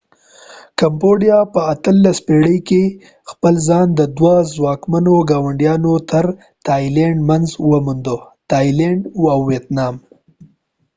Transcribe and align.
په 1.55 1.59
18 1.71 2.25
پیړی 2.25 2.57
کې 2.67 2.83
کمبوديا 2.85 2.99
combodia 3.27 3.27
خپل 3.31 3.53
ځان 3.67 3.87
د 3.99 4.01
دوه 4.17 4.35
څواکمنو 4.51 5.15
ګاونډیانو 5.29 5.93
تر 6.11 6.25
منځ 7.29 7.47
و 7.67 7.71
موند، 7.85 8.07
تایلینډ 8.51 9.01
thailand 9.11 9.29
او 9.33 9.39
ويتنامvietnam 9.49 9.95